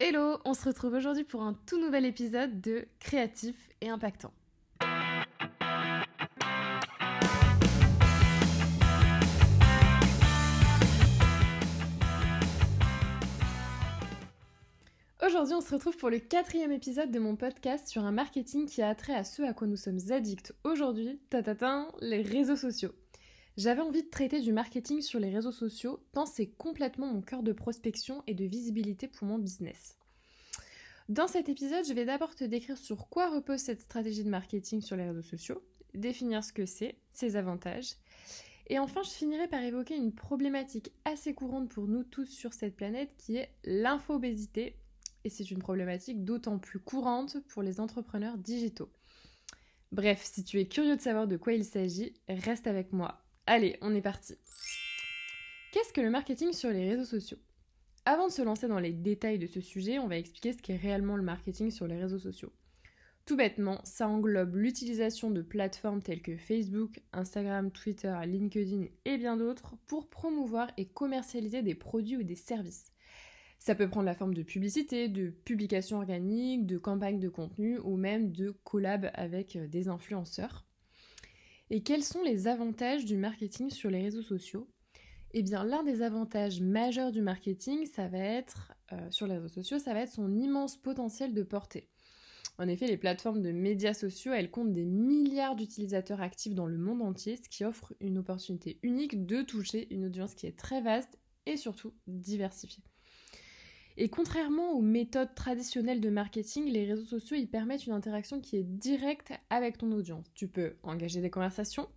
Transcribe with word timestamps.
Hello, 0.00 0.38
on 0.44 0.54
se 0.54 0.64
retrouve 0.64 0.94
aujourd'hui 0.94 1.22
pour 1.22 1.42
un 1.42 1.54
tout 1.66 1.80
nouvel 1.80 2.04
épisode 2.04 2.60
de 2.60 2.88
Créatif 2.98 3.54
et 3.80 3.88
Impactant. 3.88 4.32
Aujourd'hui, 15.24 15.54
on 15.54 15.60
se 15.60 15.72
retrouve 15.72 15.96
pour 15.96 16.10
le 16.10 16.18
quatrième 16.18 16.72
épisode 16.72 17.12
de 17.12 17.20
mon 17.20 17.36
podcast 17.36 17.86
sur 17.86 18.04
un 18.04 18.10
marketing 18.10 18.66
qui 18.66 18.82
a 18.82 18.92
trait 18.96 19.14
à 19.14 19.22
ce 19.22 19.42
à 19.42 19.54
quoi 19.54 19.68
nous 19.68 19.76
sommes 19.76 20.00
addicts 20.10 20.52
aujourd'hui, 20.64 21.20
tatatin, 21.30 21.86
les 22.00 22.22
réseaux 22.22 22.56
sociaux. 22.56 22.90
J'avais 23.56 23.82
envie 23.82 24.02
de 24.02 24.10
traiter 24.10 24.40
du 24.40 24.52
marketing 24.52 25.00
sur 25.00 25.20
les 25.20 25.30
réseaux 25.30 25.52
sociaux 25.52 26.00
tant 26.12 26.26
c'est 26.26 26.48
complètement 26.48 27.06
mon 27.06 27.22
cœur 27.22 27.44
de 27.44 27.52
prospection 27.52 28.24
et 28.26 28.34
de 28.34 28.44
visibilité 28.44 29.06
pour 29.06 29.28
mon 29.28 29.38
business. 29.38 29.96
Dans 31.08 31.28
cet 31.28 31.48
épisode, 31.48 31.86
je 31.86 31.92
vais 31.92 32.04
d'abord 32.04 32.34
te 32.34 32.42
décrire 32.42 32.78
sur 32.78 33.08
quoi 33.08 33.30
repose 33.30 33.60
cette 33.60 33.80
stratégie 33.80 34.24
de 34.24 34.30
marketing 34.30 34.80
sur 34.80 34.96
les 34.96 35.04
réseaux 35.04 35.22
sociaux, 35.22 35.62
définir 35.94 36.42
ce 36.42 36.52
que 36.52 36.66
c'est, 36.66 36.96
ses 37.12 37.36
avantages, 37.36 37.94
et 38.66 38.80
enfin 38.80 39.02
je 39.04 39.10
finirai 39.10 39.46
par 39.46 39.62
évoquer 39.62 39.94
une 39.94 40.14
problématique 40.14 40.90
assez 41.04 41.32
courante 41.32 41.68
pour 41.68 41.86
nous 41.86 42.02
tous 42.02 42.26
sur 42.26 42.54
cette 42.54 42.74
planète 42.74 43.14
qui 43.18 43.36
est 43.36 43.54
l'infobésité, 43.62 44.74
et 45.22 45.28
c'est 45.30 45.50
une 45.50 45.60
problématique 45.60 46.24
d'autant 46.24 46.58
plus 46.58 46.80
courante 46.80 47.36
pour 47.46 47.62
les 47.62 47.78
entrepreneurs 47.78 48.36
digitaux. 48.36 48.90
Bref, 49.92 50.24
si 50.24 50.42
tu 50.42 50.58
es 50.58 50.66
curieux 50.66 50.96
de 50.96 51.00
savoir 51.00 51.28
de 51.28 51.36
quoi 51.36 51.52
il 51.52 51.64
s'agit, 51.64 52.14
reste 52.28 52.66
avec 52.66 52.92
moi 52.92 53.20
Allez, 53.46 53.76
on 53.82 53.94
est 53.94 54.00
parti. 54.00 54.38
Qu'est-ce 55.70 55.92
que 55.92 56.00
le 56.00 56.08
marketing 56.08 56.54
sur 56.54 56.70
les 56.70 56.88
réseaux 56.88 57.04
sociaux? 57.04 57.36
Avant 58.06 58.28
de 58.28 58.32
se 58.32 58.40
lancer 58.40 58.68
dans 58.68 58.78
les 58.78 58.94
détails 58.94 59.38
de 59.38 59.46
ce 59.46 59.60
sujet, 59.60 59.98
on 59.98 60.08
va 60.08 60.16
expliquer 60.16 60.54
ce 60.54 60.62
qu'est 60.62 60.76
réellement 60.76 61.16
le 61.16 61.22
marketing 61.22 61.70
sur 61.70 61.86
les 61.86 62.00
réseaux 62.00 62.18
sociaux. 62.18 62.54
Tout 63.26 63.36
bêtement, 63.36 63.82
ça 63.84 64.08
englobe 64.08 64.56
l'utilisation 64.56 65.30
de 65.30 65.42
plateformes 65.42 66.00
telles 66.00 66.22
que 66.22 66.38
Facebook, 66.38 67.00
Instagram, 67.12 67.70
Twitter, 67.70 68.16
LinkedIn 68.24 68.86
et 69.04 69.18
bien 69.18 69.36
d'autres 69.36 69.74
pour 69.86 70.08
promouvoir 70.08 70.70
et 70.78 70.86
commercialiser 70.86 71.60
des 71.60 71.74
produits 71.74 72.16
ou 72.16 72.22
des 72.22 72.36
services. 72.36 72.92
Ça 73.58 73.74
peut 73.74 73.88
prendre 73.90 74.06
la 74.06 74.14
forme 74.14 74.34
de 74.34 74.42
publicité, 74.42 75.08
de 75.08 75.28
publications 75.28 75.98
organiques, 75.98 76.66
de 76.66 76.78
campagnes 76.78 77.20
de 77.20 77.28
contenu 77.28 77.78
ou 77.80 77.96
même 77.96 78.32
de 78.32 78.52
collabs 78.64 79.10
avec 79.12 79.56
euh, 79.56 79.66
des 79.66 79.88
influenceurs. 79.88 80.64
Et 81.70 81.82
quels 81.82 82.04
sont 82.04 82.22
les 82.22 82.46
avantages 82.48 83.04
du 83.04 83.16
marketing 83.16 83.70
sur 83.70 83.90
les 83.90 84.02
réseaux 84.02 84.22
sociaux? 84.22 84.70
Eh 85.32 85.42
bien, 85.42 85.64
l'un 85.64 85.82
des 85.82 86.02
avantages 86.02 86.60
majeurs 86.60 87.12
du 87.12 87.22
marketing, 87.22 87.86
ça 87.86 88.08
va 88.08 88.18
être, 88.18 88.72
euh, 88.92 89.10
sur 89.10 89.26
les 89.26 89.34
réseaux 89.34 89.48
sociaux, 89.48 89.78
ça 89.78 89.94
va 89.94 90.00
être 90.02 90.12
son 90.12 90.34
immense 90.36 90.76
potentiel 90.76 91.34
de 91.34 91.42
portée. 91.42 91.90
En 92.58 92.68
effet, 92.68 92.86
les 92.86 92.96
plateformes 92.98 93.42
de 93.42 93.52
médias 93.52 93.94
sociaux, 93.94 94.32
elles 94.32 94.50
comptent 94.50 94.72
des 94.72 94.84
milliards 94.86 95.56
d'utilisateurs 95.56 96.20
actifs 96.22 96.54
dans 96.54 96.66
le 96.66 96.78
monde 96.78 97.02
entier, 97.02 97.36
ce 97.36 97.48
qui 97.48 97.64
offre 97.64 97.94
une 98.00 98.18
opportunité 98.18 98.78
unique 98.82 99.26
de 99.26 99.42
toucher 99.42 99.92
une 99.94 100.06
audience 100.06 100.34
qui 100.34 100.46
est 100.46 100.58
très 100.58 100.82
vaste 100.82 101.18
et 101.46 101.56
surtout 101.56 101.94
diversifiée. 102.06 102.84
Et 103.96 104.08
contrairement 104.08 104.72
aux 104.72 104.82
méthodes 104.82 105.34
traditionnelles 105.34 106.00
de 106.00 106.10
marketing, 106.10 106.66
les 106.66 106.84
réseaux 106.84 107.04
sociaux 107.04 107.36
ils 107.36 107.48
permettent 107.48 107.86
une 107.86 107.92
interaction 107.92 108.40
qui 108.40 108.56
est 108.56 108.64
directe 108.64 109.32
avec 109.50 109.78
ton 109.78 109.92
audience. 109.92 110.26
Tu 110.34 110.48
peux 110.48 110.74
engager 110.82 111.20
des 111.20 111.30
conversations, 111.30 111.88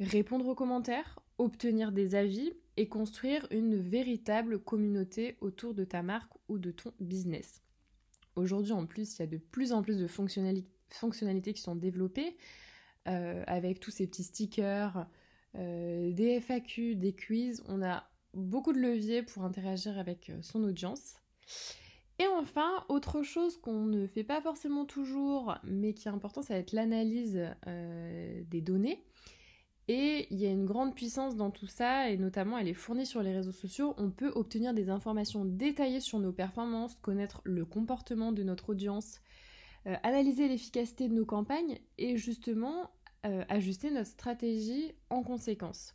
répondre 0.00 0.46
aux 0.46 0.54
commentaires, 0.54 1.18
obtenir 1.38 1.92
des 1.92 2.14
avis 2.14 2.52
et 2.76 2.88
construire 2.88 3.46
une 3.50 3.76
véritable 3.76 4.58
communauté 4.58 5.36
autour 5.40 5.72
de 5.72 5.84
ta 5.84 6.02
marque 6.02 6.32
ou 6.48 6.58
de 6.58 6.70
ton 6.70 6.92
business. 7.00 7.62
Aujourd'hui 8.36 8.72
en 8.72 8.86
plus, 8.86 9.16
il 9.16 9.20
y 9.20 9.22
a 9.22 9.26
de 9.26 9.38
plus 9.38 9.72
en 9.72 9.82
plus 9.82 9.98
de 9.98 10.06
fonctionnalités 10.06 11.52
qui 11.54 11.60
sont 11.60 11.74
développées 11.74 12.36
euh, 13.08 13.42
avec 13.46 13.80
tous 13.80 13.90
ces 13.90 14.06
petits 14.06 14.24
stickers, 14.24 15.06
euh, 15.56 16.12
des 16.12 16.40
FAQ, 16.40 16.96
des 16.96 17.14
quiz. 17.14 17.62
On 17.66 17.82
a 17.82 18.04
beaucoup 18.34 18.72
de 18.72 18.78
leviers 18.78 19.22
pour 19.22 19.44
interagir 19.44 19.98
avec 19.98 20.30
euh, 20.30 20.38
son 20.42 20.62
audience. 20.64 21.14
Et 22.18 22.26
enfin, 22.26 22.84
autre 22.88 23.22
chose 23.22 23.56
qu'on 23.56 23.86
ne 23.86 24.06
fait 24.06 24.24
pas 24.24 24.42
forcément 24.42 24.84
toujours, 24.84 25.54
mais 25.64 25.94
qui 25.94 26.06
est 26.06 26.10
important, 26.10 26.42
ça 26.42 26.52
va 26.52 26.60
être 26.60 26.72
l'analyse 26.72 27.40
euh, 27.66 28.42
des 28.50 28.60
données. 28.60 29.02
Et 29.88 30.26
il 30.30 30.38
y 30.38 30.46
a 30.46 30.50
une 30.50 30.66
grande 30.66 30.94
puissance 30.94 31.34
dans 31.34 31.50
tout 31.50 31.66
ça, 31.66 32.10
et 32.10 32.18
notamment 32.18 32.58
elle 32.58 32.68
est 32.68 32.74
fournie 32.74 33.06
sur 33.06 33.22
les 33.22 33.34
réseaux 33.34 33.52
sociaux. 33.52 33.94
On 33.96 34.10
peut 34.10 34.30
obtenir 34.34 34.74
des 34.74 34.90
informations 34.90 35.46
détaillées 35.46 36.00
sur 36.00 36.18
nos 36.18 36.30
performances, 36.30 36.94
connaître 36.96 37.40
le 37.44 37.64
comportement 37.64 38.32
de 38.32 38.42
notre 38.42 38.68
audience, 38.68 39.20
euh, 39.86 39.96
analyser 40.02 40.46
l'efficacité 40.46 41.08
de 41.08 41.14
nos 41.14 41.24
campagnes 41.24 41.78
et 41.96 42.18
justement 42.18 42.90
euh, 43.24 43.44
ajuster 43.48 43.90
notre 43.90 44.10
stratégie 44.10 44.92
en 45.08 45.22
conséquence. 45.22 45.94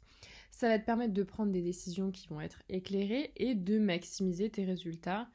Ça 0.49 0.69
va 0.69 0.79
te 0.79 0.85
permettre 0.85 1.13
de 1.13 1.23
prendre 1.23 1.51
des 1.51 1.61
décisions 1.61 2.11
qui 2.11 2.27
vont 2.27 2.41
être 2.41 2.63
éclairées 2.67 3.31
et 3.35 3.55
de 3.55 3.77
maximiser 3.77 4.49
tes 4.49 4.65
résultats 4.65 5.29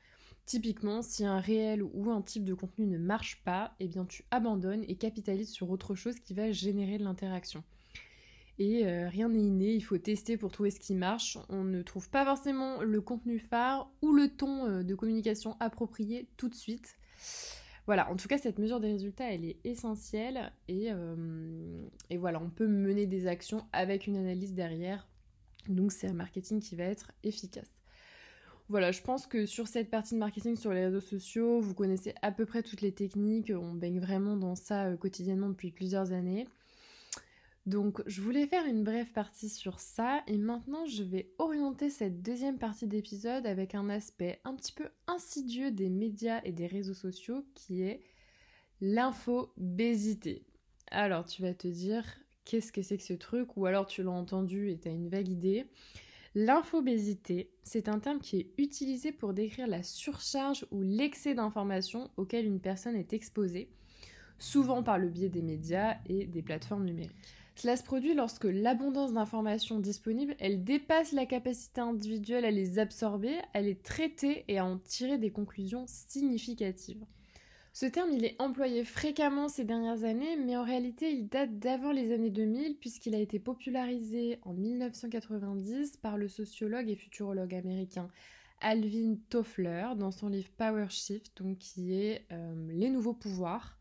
Typiquement, 0.50 1.00
si 1.00 1.24
un 1.24 1.38
réel 1.38 1.80
ou 1.80 2.10
un 2.10 2.22
type 2.22 2.44
de 2.44 2.54
contenu 2.54 2.84
ne 2.88 2.98
marche 2.98 3.40
pas, 3.44 3.72
eh 3.78 3.86
bien 3.86 4.04
tu 4.04 4.24
abandonnes 4.32 4.84
et 4.88 4.96
capitalises 4.96 5.52
sur 5.52 5.70
autre 5.70 5.94
chose 5.94 6.18
qui 6.18 6.34
va 6.34 6.50
générer 6.50 6.98
de 6.98 7.04
l'interaction. 7.04 7.62
Et 8.58 8.84
euh, 8.84 9.08
rien 9.08 9.28
n'est 9.28 9.38
inné, 9.38 9.74
il 9.74 9.80
faut 9.80 9.96
tester 9.96 10.36
pour 10.36 10.50
trouver 10.50 10.72
ce 10.72 10.80
qui 10.80 10.96
marche. 10.96 11.38
On 11.50 11.62
ne 11.62 11.82
trouve 11.82 12.10
pas 12.10 12.24
forcément 12.24 12.82
le 12.82 13.00
contenu 13.00 13.38
phare 13.38 13.92
ou 14.02 14.12
le 14.12 14.26
ton 14.26 14.66
euh, 14.66 14.82
de 14.82 14.96
communication 14.96 15.56
approprié 15.60 16.26
tout 16.36 16.48
de 16.48 16.56
suite. 16.56 16.98
Voilà, 17.86 18.10
en 18.10 18.16
tout 18.16 18.26
cas, 18.26 18.36
cette 18.36 18.58
mesure 18.58 18.80
des 18.80 18.90
résultats, 18.90 19.32
elle 19.32 19.44
est 19.44 19.60
essentielle 19.62 20.52
et, 20.66 20.88
euh, 20.90 21.86
et 22.10 22.16
voilà, 22.16 22.42
on 22.42 22.50
peut 22.50 22.66
mener 22.66 23.06
des 23.06 23.28
actions 23.28 23.68
avec 23.72 24.08
une 24.08 24.16
analyse 24.16 24.54
derrière. 24.54 25.06
Donc, 25.68 25.92
c'est 25.92 26.08
un 26.08 26.14
marketing 26.14 26.58
qui 26.58 26.74
va 26.74 26.86
être 26.86 27.12
efficace. 27.22 27.79
Voilà, 28.70 28.92
je 28.92 29.02
pense 29.02 29.26
que 29.26 29.46
sur 29.46 29.66
cette 29.66 29.90
partie 29.90 30.14
de 30.14 30.20
marketing 30.20 30.54
sur 30.54 30.72
les 30.72 30.84
réseaux 30.84 31.00
sociaux, 31.00 31.60
vous 31.60 31.74
connaissez 31.74 32.14
à 32.22 32.30
peu 32.30 32.46
près 32.46 32.62
toutes 32.62 32.82
les 32.82 32.92
techniques, 32.92 33.50
on 33.52 33.74
baigne 33.74 33.98
vraiment 33.98 34.36
dans 34.36 34.54
ça 34.54 34.84
euh, 34.84 34.96
quotidiennement 34.96 35.48
depuis 35.48 35.72
plusieurs 35.72 36.12
années. 36.12 36.46
Donc 37.66 38.00
je 38.06 38.22
voulais 38.22 38.46
faire 38.46 38.64
une 38.66 38.84
brève 38.84 39.10
partie 39.10 39.48
sur 39.48 39.80
ça 39.80 40.22
et 40.28 40.38
maintenant 40.38 40.86
je 40.86 41.02
vais 41.02 41.32
orienter 41.38 41.90
cette 41.90 42.22
deuxième 42.22 42.58
partie 42.58 42.86
d'épisode 42.86 43.44
avec 43.44 43.74
un 43.74 43.88
aspect 43.90 44.40
un 44.44 44.54
petit 44.54 44.72
peu 44.72 44.88
insidieux 45.08 45.72
des 45.72 45.90
médias 45.90 46.40
et 46.44 46.52
des 46.52 46.68
réseaux 46.68 46.94
sociaux 46.94 47.44
qui 47.56 47.82
est 47.82 48.00
l'infobésité. 48.80 50.46
Alors 50.92 51.24
tu 51.24 51.42
vas 51.42 51.54
te 51.54 51.66
dire 51.66 52.04
qu'est-ce 52.44 52.70
que 52.70 52.82
c'est 52.82 52.98
que 52.98 53.02
ce 53.02 53.14
truc? 53.14 53.56
Ou 53.56 53.66
alors 53.66 53.86
tu 53.86 54.04
l'as 54.04 54.12
entendu 54.12 54.70
et 54.70 54.78
tu 54.78 54.86
as 54.86 54.92
une 54.92 55.08
vague 55.08 55.28
idée. 55.28 55.66
L'infobésité, 56.36 57.50
c'est 57.64 57.88
un 57.88 57.98
terme 57.98 58.20
qui 58.20 58.38
est 58.38 58.50
utilisé 58.56 59.10
pour 59.10 59.34
décrire 59.34 59.66
la 59.66 59.82
surcharge 59.82 60.64
ou 60.70 60.82
l'excès 60.82 61.34
d'informations 61.34 62.08
auxquelles 62.16 62.46
une 62.46 62.60
personne 62.60 62.94
est 62.94 63.12
exposée, 63.12 63.68
souvent 64.38 64.84
par 64.84 64.96
le 64.96 65.08
biais 65.08 65.28
des 65.28 65.42
médias 65.42 65.96
et 66.06 66.26
des 66.26 66.42
plateformes 66.42 66.84
numériques. 66.84 67.10
Cela 67.56 67.76
se 67.76 67.82
produit 67.82 68.14
lorsque 68.14 68.44
l'abondance 68.44 69.12
d'informations 69.12 69.80
disponibles, 69.80 70.36
elle 70.38 70.62
dépasse 70.62 71.10
la 71.10 71.26
capacité 71.26 71.80
individuelle 71.80 72.44
à 72.44 72.52
les 72.52 72.78
absorber, 72.78 73.36
à 73.52 73.60
les 73.60 73.74
traiter 73.74 74.44
et 74.46 74.58
à 74.58 74.64
en 74.64 74.78
tirer 74.78 75.18
des 75.18 75.32
conclusions 75.32 75.84
significatives. 75.88 77.04
Ce 77.72 77.86
terme, 77.86 78.10
il 78.12 78.24
est 78.24 78.34
employé 78.40 78.84
fréquemment 78.84 79.48
ces 79.48 79.64
dernières 79.64 80.02
années, 80.04 80.36
mais 80.36 80.56
en 80.56 80.64
réalité, 80.64 81.12
il 81.12 81.28
date 81.28 81.58
d'avant 81.58 81.92
les 81.92 82.12
années 82.12 82.30
2000 82.30 82.76
puisqu'il 82.78 83.14
a 83.14 83.18
été 83.18 83.38
popularisé 83.38 84.40
en 84.42 84.54
1990 84.54 85.96
par 85.98 86.16
le 86.16 86.28
sociologue 86.28 86.90
et 86.90 86.96
futurologue 86.96 87.54
américain 87.54 88.08
Alvin 88.60 89.16
Toffler 89.30 89.86
dans 89.96 90.10
son 90.10 90.28
livre 90.28 90.50
Power 90.56 90.86
Shift, 90.88 91.32
donc 91.36 91.58
qui 91.58 91.94
est 91.94 92.26
euh, 92.32 92.72
Les 92.72 92.90
nouveaux 92.90 93.14
pouvoirs. 93.14 93.78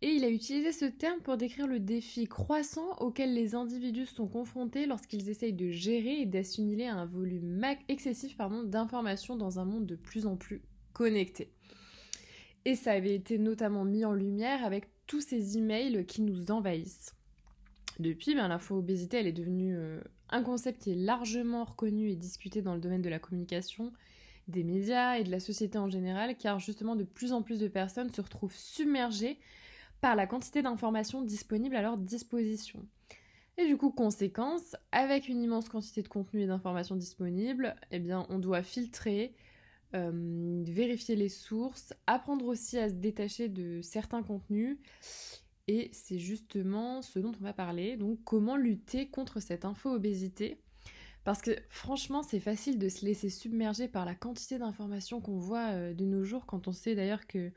Et 0.00 0.10
il 0.10 0.24
a 0.24 0.28
utilisé 0.28 0.70
ce 0.72 0.84
terme 0.84 1.20
pour 1.20 1.36
décrire 1.36 1.66
le 1.66 1.80
défi 1.80 2.26
croissant 2.26 2.96
auquel 2.98 3.32
les 3.32 3.54
individus 3.54 4.06
sont 4.06 4.28
confrontés 4.28 4.86
lorsqu'ils 4.86 5.30
essayent 5.30 5.54
de 5.54 5.70
gérer 5.70 6.20
et 6.20 6.26
d'assimiler 6.26 6.86
un 6.86 7.06
volume 7.06 7.64
excessif 7.88 8.36
d'informations 8.66 9.36
dans 9.36 9.58
un 9.58 9.64
monde 9.64 9.86
de 9.86 9.96
plus 9.96 10.26
en 10.26 10.36
plus 10.36 10.62
connecté. 10.92 11.53
Et 12.64 12.74
ça 12.74 12.92
avait 12.92 13.14
été 13.14 13.38
notamment 13.38 13.84
mis 13.84 14.04
en 14.04 14.12
lumière 14.12 14.64
avec 14.64 14.88
tous 15.06 15.20
ces 15.20 15.58
emails 15.58 16.06
qui 16.06 16.22
nous 16.22 16.50
envahissent. 16.50 17.14
Depuis, 17.98 18.34
ben, 18.34 18.48
l'info-obésité, 18.48 19.18
elle 19.18 19.26
est 19.26 19.32
devenue 19.32 19.76
euh, 19.76 20.00
un 20.30 20.42
concept 20.42 20.82
qui 20.82 20.92
est 20.92 20.96
largement 20.96 21.64
reconnu 21.64 22.10
et 22.10 22.16
discuté 22.16 22.62
dans 22.62 22.74
le 22.74 22.80
domaine 22.80 23.02
de 23.02 23.08
la 23.08 23.18
communication, 23.18 23.92
des 24.48 24.64
médias 24.64 25.18
et 25.18 25.24
de 25.24 25.30
la 25.30 25.40
société 25.40 25.78
en 25.78 25.88
général, 25.88 26.36
car 26.36 26.58
justement 26.58 26.96
de 26.96 27.04
plus 27.04 27.32
en 27.32 27.42
plus 27.42 27.60
de 27.60 27.68
personnes 27.68 28.12
se 28.12 28.20
retrouvent 28.20 28.56
submergées 28.56 29.38
par 30.00 30.16
la 30.16 30.26
quantité 30.26 30.60
d'informations 30.60 31.22
disponibles 31.22 31.76
à 31.76 31.82
leur 31.82 31.96
disposition. 31.96 32.84
Et 33.56 33.66
du 33.66 33.76
coup, 33.76 33.90
conséquence, 33.90 34.74
avec 34.90 35.28
une 35.28 35.40
immense 35.40 35.68
quantité 35.68 36.02
de 36.02 36.08
contenu 36.08 36.42
et 36.42 36.46
d'informations 36.46 36.96
disponibles, 36.96 37.76
eh 37.92 38.02
on 38.28 38.38
doit 38.38 38.62
filtrer, 38.62 39.32
vérifier 39.94 41.16
les 41.16 41.28
sources, 41.28 41.92
apprendre 42.06 42.46
aussi 42.46 42.78
à 42.78 42.88
se 42.88 42.94
détacher 42.94 43.48
de 43.48 43.80
certains 43.80 44.22
contenus. 44.22 44.78
Et 45.66 45.90
c'est 45.92 46.18
justement 46.18 47.00
ce 47.00 47.18
dont 47.18 47.32
on 47.40 47.44
va 47.44 47.52
parler, 47.52 47.96
donc 47.96 48.18
comment 48.24 48.56
lutter 48.56 49.08
contre 49.08 49.40
cette 49.40 49.64
info-obésité? 49.64 50.60
Parce 51.22 51.40
que 51.40 51.52
franchement, 51.70 52.22
c'est 52.22 52.40
facile 52.40 52.78
de 52.78 52.90
se 52.90 53.06
laisser 53.06 53.30
submerger 53.30 53.88
par 53.88 54.04
la 54.04 54.14
quantité 54.14 54.58
d'informations 54.58 55.22
qu'on 55.22 55.38
voit 55.38 55.94
de 55.94 56.04
nos 56.04 56.22
jours, 56.22 56.44
quand 56.44 56.68
on 56.68 56.72
sait 56.72 56.94
d'ailleurs 56.94 57.26
que 57.26 57.50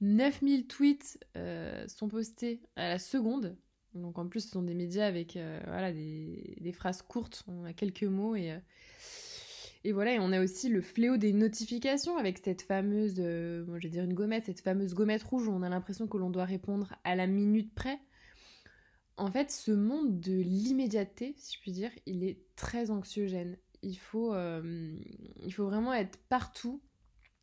9000 0.00 0.66
tweets 0.66 1.18
euh, 1.36 1.86
sont 1.88 2.08
postés 2.08 2.60
à 2.76 2.88
la 2.88 2.98
seconde. 2.98 3.56
Donc 3.94 4.18
en 4.18 4.26
plus, 4.28 4.40
ce 4.40 4.50
sont 4.50 4.62
des 4.62 4.74
médias 4.74 5.06
avec 5.06 5.36
euh, 5.36 5.60
voilà, 5.66 5.92
des, 5.92 6.72
phrases 6.72 7.02
courtes, 7.02 7.44
on 7.48 7.64
a 7.64 7.72
quelques 7.72 8.04
mots 8.04 8.36
et, 8.36 8.52
euh, 8.52 8.58
et 9.84 9.92
voilà. 9.92 10.14
Et 10.14 10.18
on 10.18 10.32
a 10.32 10.42
aussi 10.42 10.68
le 10.68 10.80
fléau 10.80 11.16
des 11.16 11.32
notifications 11.32 12.16
avec 12.16 12.38
cette 12.38 12.62
fameuse, 12.62 13.16
bon, 13.16 13.78
je 13.78 13.82
vais 13.82 13.88
dire 13.88 14.04
une 14.04 14.14
gommette, 14.14 14.46
cette 14.46 14.60
fameuse 14.60 14.94
gommette 14.94 15.22
rouge 15.22 15.48
où 15.48 15.52
on 15.52 15.62
a 15.62 15.68
l'impression 15.68 16.06
que 16.06 16.16
l'on 16.18 16.30
doit 16.30 16.44
répondre 16.44 16.94
à 17.04 17.14
la 17.14 17.26
minute 17.26 17.74
près. 17.74 17.98
En 19.16 19.30
fait, 19.30 19.50
ce 19.50 19.72
monde 19.72 20.20
de 20.20 20.40
l'immédiateté, 20.40 21.34
si 21.36 21.56
je 21.56 21.60
puis 21.60 21.72
dire, 21.72 21.90
il 22.06 22.24
est 22.24 22.40
très 22.56 22.90
anxiogène. 22.90 23.56
Il 23.82 23.96
faut, 23.96 24.34
il 24.34 25.52
faut 25.52 25.64
vraiment 25.64 25.92
être 25.92 26.18
partout 26.28 26.80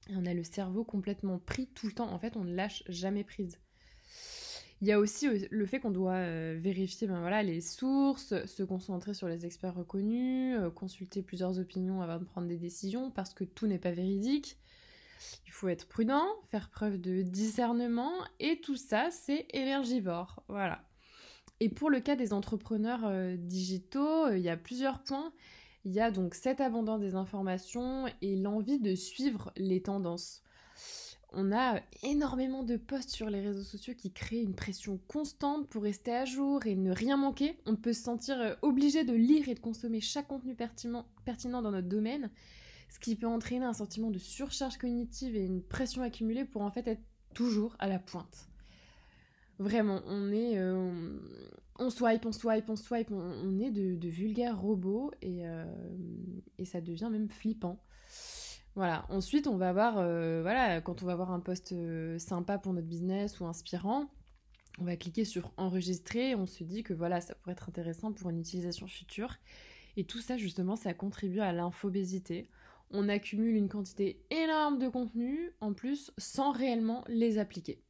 on 0.10 0.25
a 0.25 0.34
le 0.34 0.44
cerveau 0.44 0.84
complètement 0.84 1.39
pris 1.39 1.68
tout 1.68 1.88
le 1.88 1.94
temps. 1.94 2.12
En 2.12 2.19
fait, 2.19 2.38
on 2.38 2.44
ne 2.44 2.56
lâche 2.56 2.84
jamais 2.88 3.24
prise. 3.24 3.60
Il 4.81 4.88
y 4.88 4.91
a 4.91 5.00
aussi 5.00 5.27
euh, 5.27 5.39
le 5.50 5.65
fait 5.65 5.79
qu'on 5.79 5.91
doit 5.91 6.13
euh, 6.13 6.57
vérifier 6.59 7.07
ben 7.07 7.41
les 7.41 7.62
sources, 7.62 8.45
se 8.45 8.63
concentrer 8.63 9.13
sur 9.13 9.27
les 9.27 9.45
experts 9.45 9.74
reconnus, 9.74 10.56
euh, 10.59 10.69
consulter 10.69 11.24
plusieurs 11.24 11.59
opinions 11.59 12.01
avant 12.01 12.19
de 12.19 12.25
prendre 12.25 12.47
des 12.47 12.57
décisions 12.57 13.09
parce 13.09 13.33
que 13.33 13.44
tout 13.44 13.65
n'est 13.65 13.79
pas 13.79 13.91
véridique. 13.91 14.57
Il 15.47 15.51
faut 15.51 15.68
être 15.68 15.88
prudent, 15.88 16.27
faire 16.51 16.69
preuve 16.69 17.01
de 17.01 17.24
discernement 17.24 18.13
et 18.39 18.62
tout 18.62 18.75
ça, 18.75 19.09
c'est 19.09 19.47
énergivore. 19.51 20.44
Voilà. 20.47 20.83
Et 21.59 21.69
pour 21.69 21.89
le 21.89 22.00
cas 22.00 22.15
des 22.15 22.33
entrepreneurs 22.33 23.12
digitaux, 23.35 24.29
il 24.29 24.41
y 24.41 24.50
a 24.50 24.57
plusieurs 24.57 25.01
points 25.01 25.33
il 25.88 25.94
y 25.94 26.01
a 26.01 26.12
donc 26.12 26.35
cette 26.35 26.59
abondance 26.59 27.00
des 27.00 27.15
informations 27.15 28.07
et 28.21 28.35
l'envie 28.35 28.77
de 28.77 28.94
suivre 28.94 29.53
les 29.56 29.81
tendances. 29.81 30.44
On 31.33 31.51
a 31.51 31.81
énormément 32.03 32.63
de 32.63 32.77
posts 32.77 33.09
sur 33.09 33.29
les 33.29 33.41
réseaux 33.41 33.63
sociaux 33.63 33.94
qui 33.95 34.12
créent 34.12 34.41
une 34.41 34.56
pression 34.56 35.00
constante 35.07 35.68
pour 35.68 35.83
rester 35.83 36.13
à 36.13 36.25
jour 36.25 36.65
et 36.65 36.75
ne 36.75 36.91
rien 36.91 37.18
manquer. 37.18 37.57
On 37.65 37.75
peut 37.75 37.94
se 37.94 38.03
sentir 38.03 38.39
euh, 38.39 38.56
obligé 38.62 39.03
de 39.03 39.13
lire 39.13 39.50
et 39.50 39.53
de 39.53 39.59
consommer 39.59 40.00
chaque 40.00 40.27
contenu 40.27 40.56
pertinent, 40.56 41.06
dans 41.25 41.71
notre 41.71 41.88
domaine, 41.88 42.31
ce 42.89 43.00
qui 43.00 43.15
peut 43.15 43.27
entraîner 43.27 43.65
un 43.65 43.74
sentiment 43.74 44.09
de 44.09 44.19
surcharge 44.19 44.77
cognitive 44.77 45.35
et 45.35 45.44
une 45.44 45.62
pression 45.62 46.01
accumulée 46.01 46.45
pour 46.45 46.62
en 46.62 46.71
fait 46.71 46.88
être 46.88 47.03
toujours 47.33 47.75
à 47.79 47.88
la 47.88 48.00
pointe. 48.00 48.47
Vraiment, 49.59 50.01
on 50.07 50.31
est. 50.31 50.57
Euh, 50.57 51.19
on 51.79 51.89
swipe, 51.89 52.25
on 52.25 52.31
swipe, 52.31 52.69
on 52.69 52.75
swipe, 52.75 53.12
on, 53.12 53.59
est 53.59 53.71
de, 53.71 54.07
vulgaires 54.07 54.59
robots 54.59 55.12
euh, 55.24 55.65
et, 56.57 56.65
ça 56.65 56.81
devient 56.81 57.09
même 57.12 57.29
flippant. 57.29 57.79
Voilà. 58.77 59.07
Ensuite, 59.09 59.47
on 59.47 59.57
va 59.57 59.74
voir, 59.74 59.95
euh, 59.97 60.44
voilà, 60.44 60.81
quand 60.81 61.01
on 61.01 61.07
va 61.07 61.15
voir 61.15 61.31
un 61.31 61.39
post 61.39 61.74
sympa 62.19 62.59
pour 62.59 62.74
notre 62.74 62.85
business 62.85 63.39
ou 63.39 63.47
inspirant, 63.47 64.07
on 64.79 64.83
va 64.83 64.95
cliquer 64.95 65.25
sur 65.25 65.51
enregistrer. 65.57 66.35
On 66.35 66.45
se 66.45 66.63
dit 66.63 66.83
que 66.83 66.94
voilà, 66.94 67.19
ça 67.19 67.33
pourrait 67.33 67.53
être 67.53 67.69
intéressant 67.69 68.13
pour 68.13 68.29
une 68.29 68.39
utilisation 68.39 68.85
future. 68.85 69.38
Et 69.95 70.03
tout 70.03 70.19
ça, 70.19 70.38
justement, 70.38 70.75
ça 70.75 70.94
contribue 70.94 71.39
à 71.39 71.51
l'infobésité. 71.53 72.51
On 72.91 73.09
accumule 73.09 73.56
une 73.56 73.68
quantité 73.68 74.24
énorme 74.29 74.77
de 74.77 74.89
contenu, 74.89 75.53
en 75.59 75.74
plus, 75.74 76.12
sans 76.19 76.51
réellement 76.51 77.03
les 77.07 77.39
appliquer. 77.39 77.81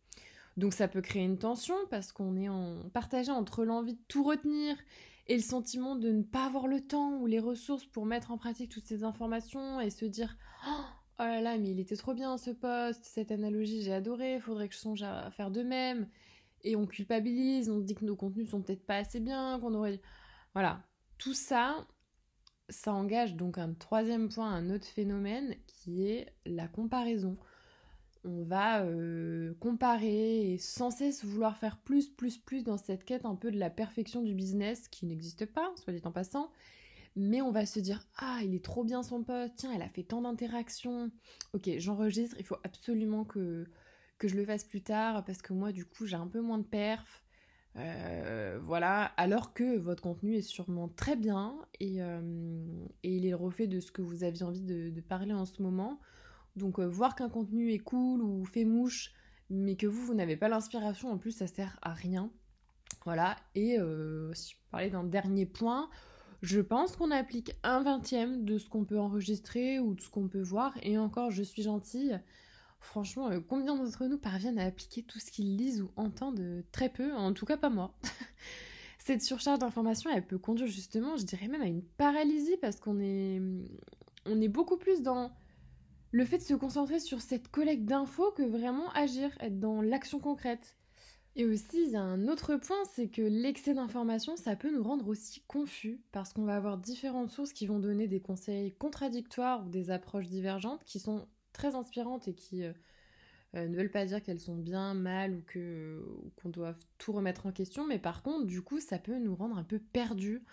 Donc 0.55 0.73
ça 0.73 0.87
peut 0.87 1.01
créer 1.01 1.25
une 1.25 1.37
tension 1.37 1.75
parce 1.89 2.13
qu'on 2.13 2.37
est 2.37 2.47
en 2.47 2.89
partagé 2.93 3.29
entre 3.29 3.65
l'envie 3.65 3.95
de 3.95 4.01
tout 4.07 4.23
retenir 4.23 4.77
et 5.27 5.35
le 5.35 5.41
sentiment 5.41 5.95
de 5.95 6.09
ne 6.11 6.23
pas 6.23 6.45
avoir 6.45 6.67
le 6.67 6.81
temps 6.81 7.17
ou 7.17 7.25
les 7.25 7.39
ressources 7.39 7.85
pour 7.85 8.05
mettre 8.05 8.31
en 8.31 8.37
pratique 8.37 8.71
toutes 8.71 8.85
ces 8.85 9.03
informations 9.03 9.81
et 9.81 9.89
se 9.89 10.05
dire 10.05 10.37
oh, 10.67 10.83
là 11.19 11.41
là 11.41 11.57
mais 11.57 11.71
il 11.71 11.79
était 11.79 11.97
trop 11.97 12.13
bien 12.13 12.37
ce 12.37 12.51
poste, 12.51 13.03
cette 13.03 13.31
analogie 13.31 13.81
j'ai 13.81 13.93
adoré, 13.93 14.39
faudrait 14.39 14.69
que 14.69 14.75
je 14.75 14.79
songe 14.79 15.03
à 15.03 15.29
faire 15.31 15.51
de 15.51 15.63
même. 15.63 16.07
Et 16.63 16.75
on 16.75 16.87
culpabilise, 16.87 17.69
on 17.69 17.79
dit 17.79 17.93
que 17.95 18.05
nos 18.05 18.15
contenus 18.15 18.49
sont 18.49 18.61
peut-être 18.61 18.85
pas 18.85 18.97
assez 18.97 19.19
bien, 19.19 19.59
qu'on 19.59 19.73
aurait 19.73 20.01
voilà, 20.53 20.83
tout 21.17 21.33
ça 21.33 21.87
ça 22.69 22.93
engage 22.93 23.35
donc 23.35 23.57
un 23.57 23.73
troisième 23.73 24.29
point, 24.29 24.51
un 24.51 24.69
autre 24.69 24.87
phénomène 24.87 25.55
qui 25.67 26.05
est 26.05 26.33
la 26.45 26.67
comparaison 26.67 27.37
on 28.27 28.43
va 28.43 28.83
euh, 28.83 29.53
comparer 29.59 30.51
et 30.51 30.57
sans 30.57 30.91
cesse 30.91 31.23
vouloir 31.23 31.57
faire 31.57 31.77
plus, 31.77 32.09
plus, 32.09 32.37
plus 32.37 32.63
dans 32.63 32.77
cette 32.77 33.05
quête 33.05 33.25
un 33.25 33.35
peu 33.35 33.51
de 33.51 33.57
la 33.57 33.69
perfection 33.69 34.21
du 34.21 34.33
business 34.33 34.87
qui 34.89 35.05
n'existe 35.05 35.45
pas, 35.45 35.71
soit 35.75 35.93
dit 35.93 36.01
en 36.03 36.11
passant. 36.11 36.51
Mais 37.15 37.41
on 37.41 37.51
va 37.51 37.65
se 37.65 37.79
dire 37.79 38.05
Ah, 38.17 38.41
il 38.43 38.53
est 38.53 38.63
trop 38.63 38.83
bien 38.83 39.01
son 39.01 39.23
poste, 39.23 39.53
tiens, 39.55 39.71
elle 39.73 39.81
a 39.81 39.89
fait 39.89 40.03
tant 40.03 40.21
d'interactions. 40.21 41.09
Ok, 41.53 41.69
j'enregistre, 41.77 42.35
il 42.37 42.45
faut 42.45 42.57
absolument 42.63 43.23
que, 43.23 43.65
je 44.21 44.35
le 44.35 44.45
fasse 44.45 44.63
plus 44.63 44.81
tard 44.81 45.23
parce 45.25 45.41
que 45.41 45.53
moi, 45.53 45.71
du 45.71 45.85
coup, 45.85 46.05
j'ai 46.05 46.17
un 46.17 46.27
peu 46.27 46.41
moins 46.41 46.59
de 46.59 46.63
perf. 46.63 47.23
Euh, 47.75 48.59
voilà, 48.63 49.05
alors 49.17 49.53
que 49.53 49.77
votre 49.77 50.01
contenu 50.01 50.35
est 50.35 50.41
sûrement 50.41 50.89
très 50.89 51.15
bien 51.15 51.55
et, 51.79 52.01
euh, 52.01 52.19
il 53.03 53.25
est 53.25 53.29
le 53.29 53.35
reflet 53.35 53.67
de 53.67 53.79
ce 53.79 53.91
que 53.91 54.01
vous 54.01 54.23
aviez 54.23 54.43
envie 54.43 54.61
de 54.61 55.01
parler 55.01 55.33
en 55.33 55.45
ce 55.45 55.61
moment. 55.61 55.99
Donc 56.57 56.79
euh, 56.79 56.87
voir 56.87 57.15
qu'un 57.15 57.29
contenu 57.29 57.71
est 57.71 57.79
cool 57.79 58.21
ou 58.21 58.43
fait 58.45 58.65
mouche, 58.65 59.13
mais 59.49 59.75
que 59.75 59.87
vous, 59.87 60.03
vous 60.05 60.13
n'avez 60.13 60.35
pas 60.35 60.49
l'inspiration, 60.49 61.09
en 61.09 61.17
plus 61.17 61.31
ça 61.31 61.47
sert 61.47 61.77
à 61.81 61.93
rien. 61.93 62.31
Voilà, 63.05 63.37
et 63.55 63.79
euh, 63.79 64.33
si 64.33 64.53
je 64.53 64.57
parlais 64.71 64.89
d'un 64.89 65.03
dernier 65.03 65.45
point, 65.45 65.89
je 66.41 66.59
pense 66.59 66.95
qu'on 66.95 67.11
applique 67.11 67.53
un 67.63 67.81
vingtième 67.81 68.43
de 68.43 68.57
ce 68.57 68.67
qu'on 68.67 68.85
peut 68.85 68.99
enregistrer 68.99 69.79
ou 69.79 69.93
de 69.93 70.01
ce 70.01 70.09
qu'on 70.09 70.27
peut 70.27 70.41
voir, 70.41 70.73
et 70.81 70.97
encore 70.97 71.31
je 71.31 71.43
suis 71.43 71.61
gentille. 71.61 72.19
Franchement, 72.79 73.29
euh, 73.29 73.39
combien 73.39 73.75
d'entre 73.75 74.05
nous 74.05 74.17
parviennent 74.17 74.59
à 74.59 74.65
appliquer 74.65 75.03
tout 75.03 75.19
ce 75.19 75.31
qu'ils 75.31 75.57
lisent 75.57 75.81
ou 75.81 75.91
entendent? 75.95 76.63
Très 76.71 76.89
peu, 76.89 77.13
en 77.13 77.33
tout 77.33 77.45
cas 77.45 77.57
pas 77.57 77.69
moi. 77.69 77.93
Cette 78.99 79.21
surcharge 79.21 79.59
d'informations, 79.59 80.09
elle 80.13 80.25
peut 80.25 80.37
conduire 80.37 80.67
justement, 80.67 81.15
je 81.17 81.23
dirais 81.23 81.47
même 81.47 81.61
à 81.61 81.67
une 81.67 81.83
paralysie 81.83 82.57
parce 82.61 82.79
qu'on 82.79 82.99
est, 82.99 83.41
on 84.25 84.41
est 84.41 84.49
beaucoup 84.49 84.77
plus 84.77 85.01
dans 85.01 85.31
le 86.11 86.25
fait 86.25 86.37
de 86.37 86.43
se 86.43 86.53
concentrer 86.53 86.99
sur 86.99 87.21
cette 87.21 87.49
collecte 87.49 87.85
d'infos 87.85 88.31
que 88.31 88.43
vraiment 88.43 88.89
agir, 88.91 89.29
être 89.39 89.59
dans 89.59 89.81
l'action 89.81 90.19
concrète. 90.19 90.77
Et 91.35 91.45
aussi, 91.45 91.83
il 91.83 91.91
y 91.91 91.95
a 91.95 92.01
un 92.01 92.27
autre 92.27 92.55
point, 92.55 92.83
c'est 92.95 93.09
que 93.09 93.21
l'excès 93.21 93.75
d'informations, 93.75 94.35
ça 94.35 94.55
peut 94.55 94.73
nous 94.75 94.81
rendre 94.81 95.07
aussi 95.07 95.41
confus, 95.47 96.01
parce 96.11 96.33
qu'on 96.33 96.45
va 96.45 96.55
avoir 96.55 96.79
différentes 96.79 97.29
sources 97.29 97.53
qui 97.53 97.67
vont 97.67 97.77
donner 97.77 98.07
des 98.07 98.19
conseils 98.19 98.73
contradictoires 98.73 99.63
ou 99.65 99.69
des 99.69 99.91
approches 99.91 100.27
divergentes 100.27 100.83
qui 100.83 100.99
sont 100.99 101.27
très 101.53 101.75
inspirantes 101.75 102.27
et 102.27 102.33
qui 102.33 102.63
euh, 102.63 102.73
euh, 103.55 103.67
ne 103.67 103.77
veulent 103.77 103.91
pas 103.91 104.05
dire 104.05 104.23
qu'elles 104.23 104.39
sont 104.39 104.55
bien, 104.55 104.95
mal 104.95 105.35
ou 105.35 105.41
que 105.45 106.03
qu'on 106.41 106.49
doit 106.49 106.75
tout 106.97 107.11
remettre 107.11 107.45
en 107.45 107.51
question, 107.51 107.85
mais 107.85 107.99
par 107.99 108.23
contre, 108.23 108.47
du 108.47 108.63
coup, 108.63 108.79
ça 108.79 108.97
peut 108.97 109.19
nous 109.19 109.35
rendre 109.35 109.57
un 109.57 109.63
peu 109.63 109.77
perdus. 109.77 110.43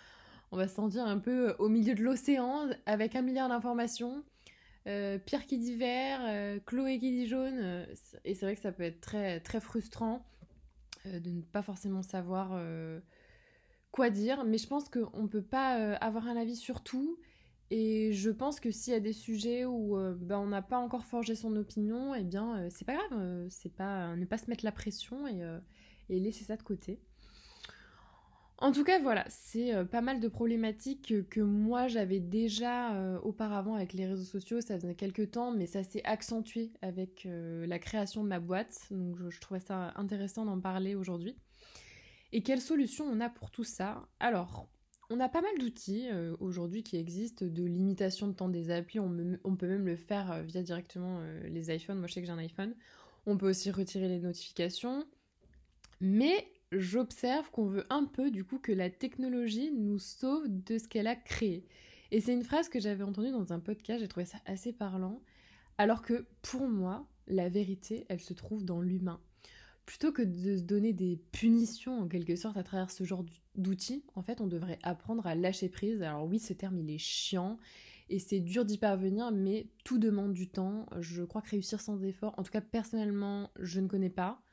On 0.51 0.57
va 0.57 0.67
se 0.67 0.75
sentir 0.75 1.05
un 1.05 1.17
peu 1.17 1.55
au 1.57 1.67
milieu 1.67 1.95
de 1.95 2.03
l'océan 2.03 2.69
avec 2.85 3.15
un 3.15 3.23
milliard 3.23 3.49
d'informations 3.49 4.23
euh, 4.87 5.17
Pierre 5.17 5.45
qui 5.45 5.57
dit 5.57 5.75
vert, 5.75 6.21
euh, 6.23 6.59
Chloé 6.65 6.99
qui 6.99 7.11
dit 7.11 7.27
jaune. 7.27 7.59
Euh, 7.59 7.85
et 8.23 8.35
c'est 8.35 8.45
vrai 8.45 8.55
que 8.55 8.61
ça 8.61 8.71
peut 8.71 8.83
être 8.83 9.01
très, 9.01 9.39
très 9.39 9.59
frustrant 9.59 10.25
de 11.05 11.29
ne 11.29 11.41
pas 11.41 11.61
forcément 11.61 12.01
savoir 12.01 12.59
quoi 13.91 14.09
dire. 14.09 14.43
Mais 14.43 14.57
je 14.57 14.67
pense 14.67 14.89
qu'on 14.89 15.23
ne 15.23 15.27
peut 15.27 15.43
pas 15.43 15.95
avoir 15.97 16.27
un 16.27 16.35
avis 16.35 16.55
sur 16.55 16.81
tout. 16.81 17.19
Et 17.69 18.11
je 18.13 18.31
pense 18.31 18.59
que 18.59 18.71
s'il 18.71 18.93
y 18.93 18.95
a 18.95 18.99
des 18.99 19.13
sujets 19.13 19.65
où 19.65 19.97
ben, 20.15 20.39
on 20.39 20.47
n'a 20.47 20.63
pas 20.63 20.79
encore 20.79 21.05
forgé 21.05 21.35
son 21.35 21.55
opinion, 21.57 22.15
eh 22.15 22.23
bien 22.23 22.67
c'est 22.71 22.85
pas 22.85 22.95
grave. 22.95 23.47
c'est 23.49 23.71
pas 23.71 24.15
ne 24.15 24.25
pas 24.25 24.39
se 24.39 24.49
mettre 24.49 24.65
la 24.65 24.71
pression 24.71 25.27
et, 25.27 25.43
et 26.09 26.19
laisser 26.19 26.43
ça 26.43 26.57
de 26.57 26.63
côté. 26.63 26.99
En 28.59 28.71
tout 28.71 28.85
cas, 28.85 28.99
voilà, 28.99 29.25
c'est 29.27 29.75
euh, 29.75 29.83
pas 29.83 29.99
mal 29.99 30.21
de 30.21 30.27
problématiques 30.29 31.13
que, 31.29 31.41
moi 31.41 31.87
j'avais 31.87 32.21
déjà 32.21 32.95
euh, 32.95 33.19
auparavant 33.19 33.75
avec 33.75 33.91
les 33.91 34.05
réseaux 34.05 34.23
sociaux, 34.23 34.61
ça 34.61 34.79
faisait 34.79 34.95
quelques 34.95 35.31
temps, 35.31 35.51
mais 35.51 35.65
ça 35.65 35.83
s'est 35.83 36.03
accentué 36.05 36.71
avec 36.81 37.25
euh, 37.25 37.67
la 37.67 37.79
création 37.79 38.23
de 38.23 38.29
ma 38.29 38.39
boîte, 38.39 38.87
donc 38.91 39.17
je, 39.29 39.39
trouvais 39.41 39.59
ça 39.59 39.91
intéressant 39.97 40.45
d'en 40.45 40.59
parler 40.59 40.95
aujourd'hui. 40.95 41.35
Et 42.31 42.43
quelles 42.43 42.61
solutions 42.61 43.05
on 43.05 43.19
a 43.19 43.29
pour 43.29 43.51
tout 43.51 43.65
ça? 43.65 44.07
Alors, 44.21 44.69
on 45.09 45.19
a 45.19 45.27
pas 45.27 45.41
mal 45.41 45.57
d'outils 45.59 46.07
aujourd'hui 46.39 46.81
qui 46.81 46.97
existent 46.97 47.45
de 47.45 47.63
limitation 47.63 48.27
de 48.27 48.33
temps 48.33 48.49
des 48.49 48.71
applis, 48.71 48.99
on, 48.99 49.37
on 49.43 49.55
peut 49.55 49.67
même 49.67 49.85
le 49.85 49.97
faire 49.97 50.41
via 50.43 50.63
directement 50.63 51.19
les 51.43 51.75
iPhones, 51.75 51.99
moi 51.99 52.07
je 52.07 52.13
sais 52.13 52.21
que 52.21 52.25
j'ai 52.25 52.33
un 52.33 52.39
iPhone, 52.39 52.73
on 53.27 53.37
peut 53.37 53.47
aussi 53.49 53.69
retirer 53.69 54.07
les 54.07 54.19
notifications, 54.19 55.05
mais 56.01 56.47
j'observe 56.79 57.49
qu'on 57.51 57.65
veut 57.65 57.85
un 57.89 58.05
peu 58.05 58.31
du 58.31 58.43
coup 58.43 58.59
que 58.59 58.71
la 58.71 58.89
technologie 58.89 59.71
nous 59.71 59.99
sauve 59.99 60.47
de 60.47 60.77
ce 60.77 60.87
qu'elle 60.87 61.07
a 61.07 61.15
créé. 61.15 61.65
Et 62.11 62.21
c'est 62.21 62.33
une 62.33 62.43
phrase 62.43 62.69
que 62.69 62.79
j'avais 62.79 63.03
entendue 63.03 63.31
dans 63.31 63.53
un 63.53 63.59
podcast, 63.59 63.99
j'ai 63.99 64.07
trouvé 64.07 64.25
ça 64.25 64.37
assez 64.45 64.71
parlant. 64.73 65.21
Alors 65.77 66.01
que 66.01 66.25
pour 66.41 66.67
moi, 66.67 67.07
la 67.27 67.49
vérité, 67.49 68.05
elle 68.09 68.21
se 68.21 68.33
trouve 68.33 68.63
dans 68.63 68.81
l'humain. 68.81 69.19
Plutôt 69.85 70.11
que 70.11 70.21
de 70.21 70.57
se 70.57 70.63
donner 70.63 70.93
des 70.93 71.19
punitions 71.31 71.99
en 71.99 72.07
quelque 72.07 72.35
sorte 72.35 72.57
à 72.57 72.63
travers 72.63 72.89
ce 72.89 73.03
genre 73.03 73.25
d'outils, 73.55 74.03
en 74.15 74.23
fait, 74.23 74.41
on 74.41 74.47
devrait 74.47 74.79
apprendre 74.81 75.27
à 75.27 75.35
lâcher 75.35 75.69
prise. 75.69 76.01
Alors 76.01 76.25
oui, 76.25 76.39
ce 76.39 76.53
terme, 76.53 76.79
il 76.79 76.89
est 76.89 76.97
chiant 76.97 77.59
et 78.09 78.19
c'est 78.19 78.39
dur 78.39 78.65
d'y 78.65 78.77
parvenir, 78.77 79.31
mais 79.31 79.67
tout 79.83 79.97
demande 79.97 80.33
du 80.33 80.47
temps. 80.47 80.85
Je 80.99 81.23
crois 81.23 81.41
que 81.41 81.51
réussir 81.51 81.81
sans 81.81 82.01
effort, 82.03 82.33
en 82.37 82.43
tout 82.43 82.51
cas 82.51 82.61
personnellement, 82.61 83.51
je 83.59 83.79
ne 83.79 83.87
connais 83.87 84.09
pas. 84.09 84.44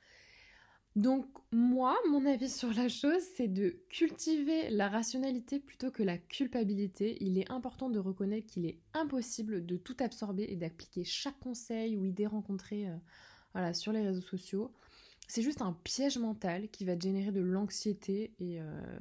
Donc 0.95 1.27
moi, 1.53 1.97
mon 2.11 2.27
avis 2.27 2.51
sur 2.51 2.73
la 2.75 2.89
chose, 2.89 3.23
c'est 3.35 3.49
de 3.49 3.83
cultiver 3.89 4.69
la 4.69 4.89
rationalité 4.89 5.59
plutôt 5.59 5.91
que 5.91 6.03
la 6.03 6.19
culpabilité. 6.19 7.17
Il 7.21 7.39
est 7.39 7.51
important 7.51 7.89
de 7.89 7.99
reconnaître 7.99 8.47
qu'il 8.47 8.67
est 8.67 8.79
impossible 8.93 9.65
de 9.65 9.77
tout 9.79 9.97
absorber 10.01 10.45
et 10.51 10.57
d'appliquer 10.57 11.05
chaque 11.05 11.39
conseil 11.41 11.97
ou 11.97 12.05
idée 12.05 12.27
rencontrée 12.27 12.89
euh, 13.57 13.73
sur 13.73 13.93
les 13.93 14.03
réseaux 14.03 14.21
sociaux. 14.21 14.73
C'est 15.29 15.43
juste 15.43 15.63
un 15.63 15.73
piège 15.73 16.19
mental 16.19 16.69
qui 16.69 16.85
va 16.85 16.99
générer 16.99 17.33
de 17.33 17.41
l'anxiété 17.41 18.35
et, 18.39 18.61
euh, 18.61 19.01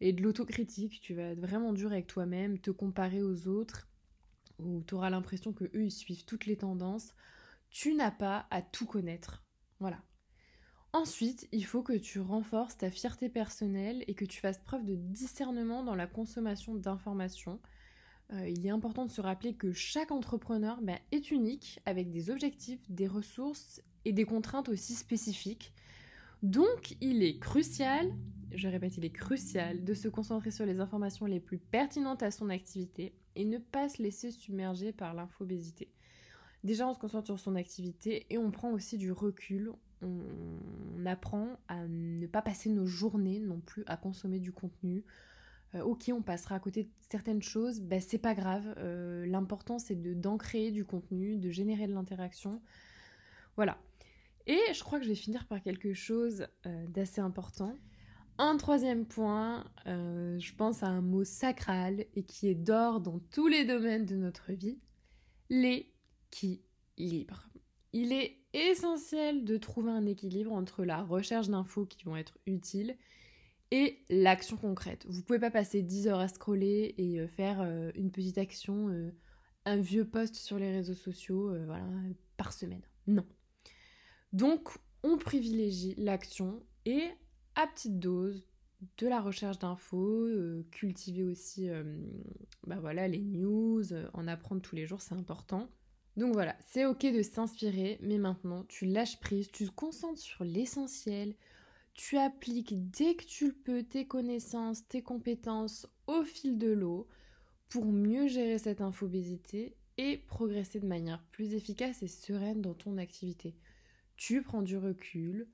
et 0.00 0.12
de 0.12 0.22
l'autocritique. 0.22 1.00
Tu 1.00 1.14
vas 1.14 1.30
être 1.30 1.40
vraiment 1.40 1.72
dur 1.72 1.90
avec 1.90 2.06
toi-même, 2.06 2.60
te 2.60 2.70
comparer 2.70 3.22
aux 3.22 3.48
autres, 3.48 3.88
ou 4.60 4.84
tu 4.86 4.94
auras 4.94 5.10
l'impression 5.10 5.52
que 5.52 5.64
eux 5.64 5.86
ils 5.86 5.90
suivent 5.90 6.24
toutes 6.24 6.46
les 6.46 6.56
tendances. 6.56 7.14
Tu 7.70 7.94
n'as 7.94 8.12
pas 8.12 8.46
à 8.50 8.62
tout 8.62 8.86
connaître. 8.86 9.42
Voilà. 9.80 9.98
Ensuite, 10.92 11.46
il 11.52 11.64
faut 11.64 11.82
que 11.82 11.92
tu 11.92 12.18
renforces 12.18 12.76
ta 12.76 12.90
fierté 12.90 13.28
personnelle 13.28 14.02
et 14.08 14.14
que 14.14 14.24
tu 14.24 14.40
fasses 14.40 14.58
preuve 14.58 14.84
de 14.84 14.96
discernement 14.96 15.84
dans 15.84 15.94
la 15.94 16.08
consommation 16.08 16.74
d'informations. 16.74 17.60
Euh, 18.32 18.48
il 18.48 18.66
est 18.66 18.70
important 18.70 19.04
de 19.04 19.10
se 19.10 19.20
rappeler 19.20 19.54
que 19.54 19.72
chaque 19.72 20.10
entrepreneur 20.10 20.80
ben, 20.82 20.98
est 21.12 21.30
unique 21.30 21.80
avec 21.86 22.10
des 22.10 22.28
objectifs, 22.28 22.80
des 22.90 23.06
ressources 23.06 23.80
et 24.04 24.12
des 24.12 24.24
contraintes 24.24 24.68
aussi 24.68 24.94
spécifiques. 24.94 25.72
Donc, 26.42 26.96
il 27.00 27.22
est 27.22 27.38
crucial, 27.38 28.12
je 28.50 28.66
répète, 28.66 28.96
il 28.96 29.04
est 29.04 29.10
crucial 29.10 29.84
de 29.84 29.94
se 29.94 30.08
concentrer 30.08 30.50
sur 30.50 30.66
les 30.66 30.80
informations 30.80 31.26
les 31.26 31.40
plus 31.40 31.58
pertinentes 31.58 32.24
à 32.24 32.32
son 32.32 32.50
activité 32.50 33.14
et 33.36 33.44
ne 33.44 33.58
pas 33.58 33.88
se 33.88 34.02
laisser 34.02 34.32
submerger 34.32 34.92
par 34.92 35.14
l'infobésité. 35.14 35.92
Déjà, 36.64 36.88
on 36.88 36.94
se 36.94 36.98
concentre 36.98 37.26
sur 37.26 37.38
son 37.38 37.54
activité 37.54 38.26
et 38.30 38.38
on 38.38 38.50
prend 38.50 38.72
aussi 38.72 38.98
du 38.98 39.12
recul, 39.12 39.72
on, 40.02 41.06
apprend 41.06 41.48
à 41.66 41.86
ne 41.88 42.26
pas 42.26 42.42
passer 42.42 42.68
nos 42.68 42.86
journées 42.86 43.40
non 43.40 43.60
plus 43.60 43.84
à 43.86 43.96
consommer 43.96 44.38
du 44.38 44.52
contenu. 44.52 45.02
Euh, 45.74 45.82
ok, 45.82 46.12
on 46.14 46.20
passera 46.20 46.56
à 46.56 46.60
côté 46.60 46.84
de 46.84 46.90
certaines 47.08 47.42
choses, 47.42 47.80
ben, 47.80 48.00
c'est 48.00 48.18
pas 48.18 48.34
grave. 48.34 48.74
Euh, 48.76 49.24
l'important 49.26 49.78
c'est 49.78 49.96
d'ancrer 50.20 50.70
du 50.70 50.84
contenu, 50.84 51.38
de 51.38 51.50
générer 51.50 51.86
de 51.86 51.94
l'interaction. 51.94 52.60
Voilà. 53.56 53.78
Et 54.46 54.60
je 54.74 54.84
crois 54.84 54.98
que 54.98 55.04
je 55.04 55.10
vais 55.10 55.16
finir 55.16 55.46
par 55.46 55.62
quelque 55.62 55.94
chose 55.94 56.46
euh, 56.66 56.86
d'assez 56.88 57.22
important. 57.22 57.74
Un 58.38 58.56
troisième 58.56 59.06
point, 59.06 59.64
je 59.84 60.54
pense 60.54 60.82
à 60.82 60.86
un 60.86 61.02
mot 61.02 61.24
sacral 61.24 62.06
et 62.14 62.22
qui 62.22 62.48
est 62.48 62.54
d'or 62.54 63.00
dans 63.00 63.18
tous 63.18 63.48
les 63.48 63.66
domaines 63.66 64.06
de 64.06 64.16
notre 64.16 64.52
vie, 64.52 64.78
l'équilibre. 65.50 67.50
Il 67.92 68.14
est 68.14 68.39
essentiel 68.52 69.44
de 69.44 69.56
trouver 69.56 69.90
un 69.90 70.06
équilibre 70.06 70.52
entre 70.52 70.84
la 70.84 71.02
recherche 71.02 71.48
d'infos 71.48 71.86
qui 71.86 72.04
vont 72.04 72.16
être 72.16 72.38
utiles 72.46 72.96
et 73.70 73.98
l'action 74.08 74.56
concrète. 74.56 75.06
Vous 75.08 75.22
pouvez 75.22 75.38
pas 75.38 75.50
passer 75.50 75.82
10 75.82 76.08
heures 76.08 76.20
à 76.20 76.28
scroller 76.28 76.94
et 76.98 77.20
euh, 77.20 77.28
faire 77.28 77.60
euh, 77.60 77.90
une 77.94 78.10
petite 78.10 78.38
action, 78.38 78.88
euh, 78.88 79.12
un 79.64 79.76
vieux 79.76 80.04
post 80.04 80.34
sur 80.34 80.58
les 80.58 80.72
réseaux 80.72 80.94
sociaux, 80.94 81.54
par 82.36 82.52
semaine. 82.52 82.82
Non. 83.06 83.26
Donc, 84.32 84.70
on 85.02 85.18
privilégie 85.18 85.94
l'action 85.98 86.62
et 86.86 87.04
à 87.54 87.66
petite 87.66 87.98
dose 87.98 88.44
de 88.96 89.06
la 89.06 89.20
recherche 89.20 89.58
d'infos, 89.58 90.26
cultiver 90.70 91.24
aussi 91.24 91.68
bah 92.66 92.78
voilà, 92.80 93.06
les 93.06 93.20
news, 93.20 93.82
en 94.14 94.26
apprendre 94.26 94.62
tous 94.62 94.74
les 94.74 94.86
jours, 94.86 95.02
c'est 95.02 95.14
important. 95.14 95.68
Donc 96.16 96.32
voilà, 96.32 96.56
c'est 96.66 96.86
ok 96.86 97.06
de 97.06 97.22
s'inspirer, 97.22 97.98
mais 98.02 98.18
maintenant 98.18 98.64
tu 98.64 98.84
lâches 98.86 99.20
prise, 99.20 99.50
tu 99.52 99.66
te 99.66 99.72
concentres 99.72 100.18
sur 100.18 100.44
l'essentiel, 100.44 101.34
tu 101.94 102.18
appliques 102.18 102.90
dès 102.90 103.14
que 103.14 103.24
tu 103.24 103.46
le 103.48 103.52
peux 103.52 103.82
tes 103.82 104.06
connaissances, 104.06 104.86
tes 104.88 105.02
compétences 105.02 105.86
au 106.06 106.22
fil 106.24 106.58
de 106.58 106.70
l'eau 106.70 107.06
pour 107.68 107.86
mieux 107.86 108.26
gérer 108.26 108.58
cette 108.58 108.80
infobésité 108.80 109.76
et 109.96 110.18
progresser 110.18 110.80
de 110.80 110.86
manière 110.86 111.22
plus 111.30 111.54
efficace 111.54 112.02
et 112.02 112.08
sereine 112.08 112.60
dans 112.60 112.74
ton 112.74 112.98
activité. 112.98 113.54
Tu 114.16 114.42
prends 114.42 114.62
du 114.62 114.76
recul, 114.76 115.46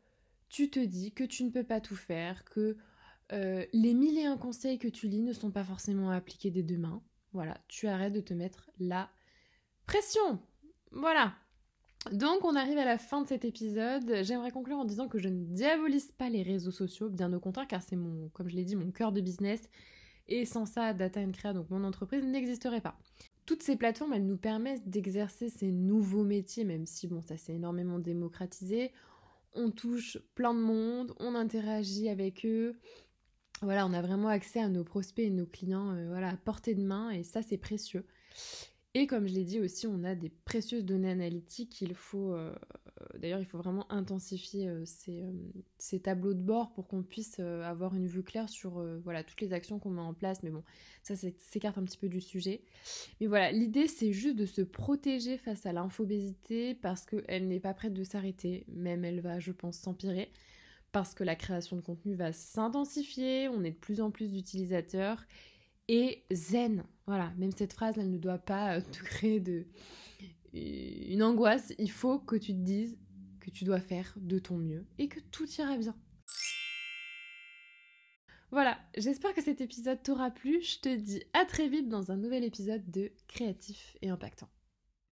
tu 0.48 0.70
te 0.70 0.80
dis 0.80 1.12
que 1.12 1.24
tu 1.24 1.44
ne 1.44 1.50
peux 1.50 1.64
pas 1.64 1.80
tout 1.80 1.96
faire, 1.96 2.44
que 2.44 2.76
euh, 3.32 3.64
les 3.72 3.92
mille 3.92 4.18
et 4.18 4.24
un 4.24 4.36
conseils 4.36 4.78
que 4.78 4.88
tu 4.88 5.08
lis 5.08 5.22
ne 5.22 5.32
sont 5.32 5.50
pas 5.50 5.64
forcément 5.64 6.10
appliqués 6.10 6.50
dès 6.50 6.62
demain. 6.62 7.02
Voilà, 7.32 7.58
tu 7.68 7.88
arrêtes 7.88 8.12
de 8.12 8.20
te 8.20 8.34
mettre 8.34 8.70
la 8.78 9.10
Pression 9.86 10.40
Voilà. 10.90 11.32
Donc 12.10 12.44
on 12.44 12.56
arrive 12.56 12.78
à 12.78 12.84
la 12.84 12.98
fin 12.98 13.22
de 13.22 13.28
cet 13.28 13.44
épisode. 13.44 14.22
J'aimerais 14.22 14.50
conclure 14.50 14.78
en 14.78 14.84
disant 14.84 15.06
que 15.06 15.18
je 15.18 15.28
ne 15.28 15.44
diabolise 15.44 16.10
pas 16.12 16.28
les 16.28 16.42
réseaux 16.42 16.72
sociaux, 16.72 17.08
bien 17.08 17.32
au 17.32 17.40
contraire, 17.40 17.68
car 17.68 17.82
c'est 17.82 17.96
mon, 17.96 18.28
comme 18.30 18.48
je 18.48 18.56
l'ai 18.56 18.64
dit, 18.64 18.74
mon 18.74 18.90
cœur 18.90 19.12
de 19.12 19.20
business. 19.20 19.68
Et 20.28 20.44
sans 20.44 20.66
ça, 20.66 20.92
Data 20.92 21.24
Crea, 21.26 21.52
donc 21.52 21.70
mon 21.70 21.84
entreprise, 21.84 22.24
n'existerait 22.24 22.80
pas. 22.80 22.98
Toutes 23.44 23.62
ces 23.62 23.76
plateformes, 23.76 24.12
elles 24.12 24.26
nous 24.26 24.36
permettent 24.36 24.88
d'exercer 24.88 25.48
ces 25.48 25.70
nouveaux 25.70 26.24
métiers, 26.24 26.64
même 26.64 26.84
si 26.84 27.06
bon, 27.06 27.22
ça 27.22 27.36
s'est 27.36 27.54
énormément 27.54 28.00
démocratisé. 28.00 28.90
On 29.54 29.70
touche 29.70 30.18
plein 30.34 30.52
de 30.52 30.60
monde, 30.60 31.14
on 31.20 31.36
interagit 31.36 32.08
avec 32.08 32.44
eux. 32.44 32.76
Voilà, 33.62 33.86
on 33.86 33.92
a 33.92 34.02
vraiment 34.02 34.28
accès 34.28 34.60
à 34.60 34.68
nos 34.68 34.82
prospects 34.82 35.24
et 35.24 35.30
nos 35.30 35.46
clients 35.46 35.92
euh, 35.92 36.08
voilà, 36.08 36.30
à 36.30 36.36
portée 36.36 36.74
de 36.74 36.82
main, 36.82 37.10
et 37.10 37.22
ça, 37.22 37.40
c'est 37.42 37.56
précieux. 37.56 38.04
Et 38.98 39.06
comme 39.06 39.26
je 39.26 39.34
l'ai 39.34 39.44
dit 39.44 39.60
aussi, 39.60 39.86
on 39.86 40.04
a 40.04 40.14
des 40.14 40.30
précieuses 40.30 40.86
données 40.86 41.10
analytiques. 41.10 41.82
Il 41.82 41.94
faut, 41.94 42.32
euh, 42.32 42.50
d'ailleurs, 43.18 43.40
il 43.40 43.44
faut 43.44 43.58
vraiment 43.58 43.84
intensifier 43.92 44.68
euh, 44.68 44.86
euh, 45.10 45.32
ces, 45.76 46.00
tableaux 46.00 46.32
de 46.32 46.40
bord 46.40 46.72
pour 46.72 46.88
qu'on 46.88 47.02
puisse 47.02 47.38
avoir 47.38 47.94
une 47.94 48.06
vue 48.06 48.22
claire 48.22 48.48
sur 48.48 48.82
voilà 49.04 49.22
toutes 49.22 49.42
les 49.42 49.52
actions 49.52 49.78
qu'on 49.78 49.90
met 49.90 50.00
en 50.00 50.14
place. 50.14 50.42
Mais 50.42 50.48
bon, 50.48 50.64
ça 51.02 51.14
s'écarte 51.14 51.76
un 51.76 51.84
petit 51.84 51.98
peu 51.98 52.08
du 52.08 52.22
sujet. 52.22 52.62
Mais 53.20 53.26
voilà, 53.26 53.52
l'idée 53.52 53.86
c'est 53.86 54.12
juste 54.12 54.36
de 54.36 54.46
se 54.46 54.62
protéger 54.62 55.36
face 55.36 55.66
à 55.66 55.74
l'infobésité 55.74 56.74
parce 56.74 57.04
qu'elle 57.04 57.48
n'est 57.48 57.60
pas 57.60 57.74
prête 57.74 57.92
de 57.92 58.02
s'arrêter. 58.02 58.64
Même 58.68 59.04
elle 59.04 59.20
va, 59.20 59.40
je 59.40 59.52
pense, 59.52 59.76
s'empirer 59.76 60.30
parce 60.92 61.12
que 61.12 61.22
la 61.22 61.36
création 61.36 61.76
de 61.76 61.82
contenu 61.82 62.14
va 62.14 62.32
s'intensifier. 62.32 63.50
On 63.50 63.62
est 63.62 63.72
de 63.72 63.76
plus 63.76 64.00
en 64.00 64.10
plus 64.10 64.32
d'utilisateurs 64.32 65.22
et 65.88 66.24
zen. 66.32 66.84
Voilà, 67.06 67.32
même 67.36 67.52
cette 67.52 67.72
phrase, 67.72 67.96
elle 67.98 68.10
ne 68.10 68.18
doit 68.18 68.38
pas 68.38 68.76
euh, 68.76 68.80
te 68.92 68.98
créer 68.98 69.40
de 69.40 69.66
une 70.52 71.22
angoisse. 71.22 71.74
Il 71.78 71.90
faut 71.90 72.18
que 72.18 72.36
tu 72.36 72.52
te 72.52 72.60
dises 72.60 72.98
que 73.40 73.50
tu 73.50 73.64
dois 73.64 73.80
faire 73.80 74.14
de 74.16 74.38
ton 74.38 74.56
mieux 74.56 74.86
et 74.98 75.08
que 75.08 75.20
tout 75.20 75.48
ira 75.58 75.76
bien. 75.76 75.94
Voilà, 78.52 78.78
j'espère 78.96 79.34
que 79.34 79.42
cet 79.42 79.60
épisode 79.60 80.02
t'aura 80.02 80.30
plu. 80.30 80.62
Je 80.62 80.78
te 80.78 80.94
dis 80.94 81.22
à 81.32 81.44
très 81.44 81.68
vite 81.68 81.88
dans 81.88 82.10
un 82.10 82.16
nouvel 82.16 82.44
épisode 82.44 82.90
de 82.90 83.12
Créatif 83.28 83.96
et 84.02 84.08
Impactant. 84.08 84.48